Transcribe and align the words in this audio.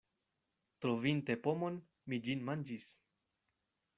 Trovinte 0.85 1.35
pomon, 1.43 1.77
mi 2.13 2.21
ĝin 2.29 2.43
manĝis. 2.49 2.91